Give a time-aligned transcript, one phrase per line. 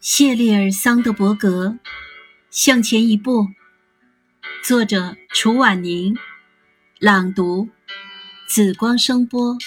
[0.00, 1.76] 谢利尔·桑德伯格，
[2.50, 3.48] 向前一步。
[4.64, 6.16] 作者：楚婉宁，
[6.98, 7.68] 朗读：
[8.48, 9.58] 紫光声波。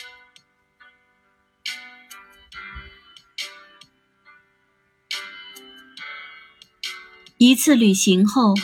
[7.38, 8.56] 一次旅行后，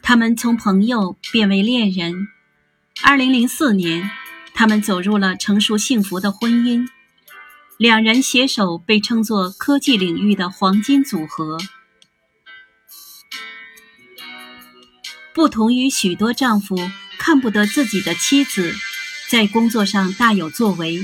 [0.00, 2.28] 他们从朋友变为恋人。
[3.04, 4.10] 二零零四年，
[4.54, 6.88] 他们走入了成熟幸福的婚姻。
[7.78, 11.58] 两人携手被称作科技领域的黄金组合。
[15.32, 16.76] 不同于许多丈夫
[17.18, 18.74] 看不得自己的妻子
[19.28, 20.98] 在工作上大有作为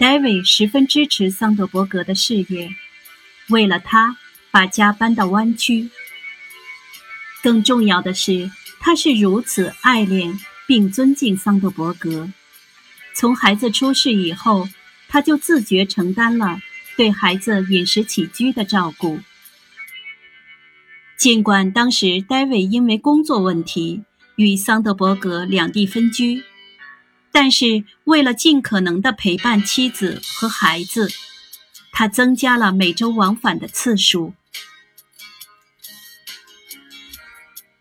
[0.00, 2.68] ，David 十分支持桑德伯格的事业，
[3.50, 4.16] 为了他
[4.50, 5.88] 把家搬到湾区。
[7.44, 8.50] 更重要的是，
[8.80, 12.28] 他是如此爱恋并尊敬桑德伯格。
[13.14, 14.68] 从孩子出世以后。
[15.08, 16.60] 他就自觉承担了
[16.96, 19.20] 对孩子饮食起居的照顾。
[21.16, 24.04] 尽管当时戴维因为工作问题
[24.36, 26.44] 与桑德伯格两地分居，
[27.32, 31.10] 但是为了尽可能的陪伴妻子和孩子，
[31.90, 34.34] 他增加了每周往返的次数。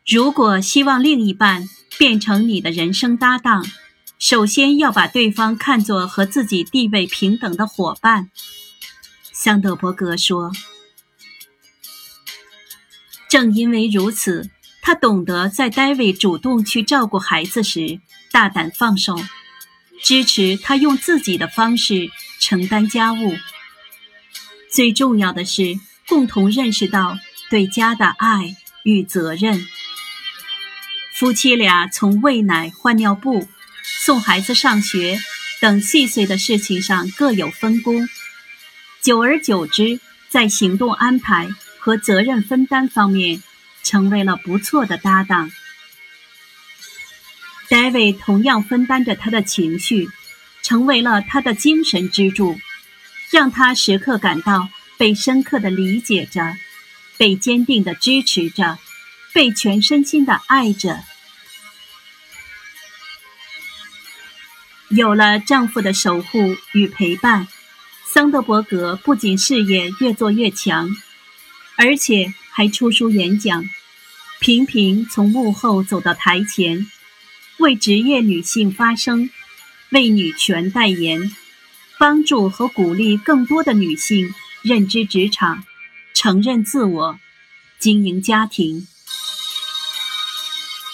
[0.08, 1.68] 如果希望另一半
[1.98, 3.66] 变成你的人生搭档，
[4.28, 8.32] 首先要把对方看作和自己地位平等的伙伴，
[9.32, 10.52] 桑德伯格说。
[13.30, 14.50] 正因为如此，
[14.82, 18.02] 他懂得在戴维主动去照顾孩子时
[18.32, 19.16] 大胆放手，
[20.02, 23.36] 支持他用自己的方式承担家务。
[24.72, 27.20] 最重要的是，共同认识到
[27.52, 29.64] 对家的爱与责任。
[31.14, 33.48] 夫妻俩从喂奶、换尿布。
[33.86, 35.20] 送孩子上学
[35.62, 38.08] 等细碎的事情上各有分工，
[39.02, 43.42] 久而久之，在行动安排和责任分担方面
[43.84, 45.52] 成为了不错的搭档。
[47.70, 50.10] 戴维同样分担着他的情绪，
[50.62, 52.60] 成为了他的精神支柱，
[53.32, 56.56] 让他时刻感到被深刻的理解着，
[57.18, 58.78] 被坚定的支持着，
[59.34, 61.04] 被全身心的爱着。
[64.96, 67.50] 有了丈夫的守护与陪伴，
[68.06, 70.90] 桑德伯格不仅事业越做越强，
[71.76, 73.66] 而且还出书演讲，
[74.40, 76.90] 频频从幕后走到台前，
[77.58, 79.30] 为职业女性发声，
[79.90, 81.30] 为女权代言，
[82.00, 85.66] 帮助和鼓励更多的女性认知职场，
[86.14, 87.20] 承认自我，
[87.78, 88.88] 经营家庭。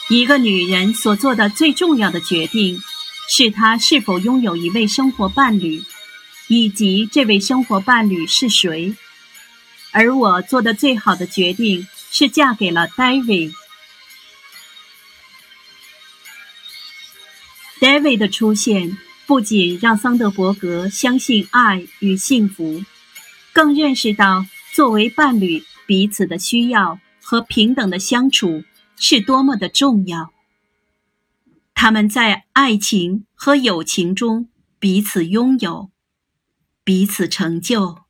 [0.10, 2.82] 一个女人所做的最重要的决定。
[3.34, 5.82] 是他是否拥有一位生活伴侣，
[6.50, 8.94] 以及这位生活伴侣是谁。
[9.94, 13.54] 而我做的最好的决定是嫁给了 David。
[17.80, 22.84] David 的出现不仅让桑德伯格相信爱与幸福，
[23.54, 28.66] 更认识到作为伴侣彼此的需要和平等的相处
[28.98, 30.34] 是多么的重要。
[31.84, 35.90] 他们在爱情和友情中彼此拥有，
[36.84, 38.01] 彼此成就。